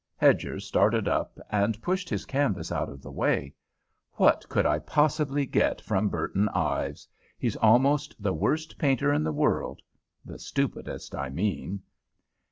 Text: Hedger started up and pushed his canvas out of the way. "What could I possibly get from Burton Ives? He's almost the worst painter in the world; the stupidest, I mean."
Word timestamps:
Hedger 0.17 0.59
started 0.59 1.07
up 1.07 1.37
and 1.51 1.79
pushed 1.79 2.09
his 2.09 2.25
canvas 2.25 2.71
out 2.71 2.89
of 2.89 3.03
the 3.03 3.11
way. 3.11 3.53
"What 4.13 4.49
could 4.49 4.65
I 4.65 4.79
possibly 4.79 5.45
get 5.45 5.79
from 5.79 6.09
Burton 6.09 6.49
Ives? 6.55 7.07
He's 7.37 7.55
almost 7.57 8.15
the 8.19 8.33
worst 8.33 8.79
painter 8.79 9.13
in 9.13 9.23
the 9.23 9.31
world; 9.31 9.79
the 10.25 10.39
stupidest, 10.39 11.13
I 11.13 11.29
mean." 11.29 11.83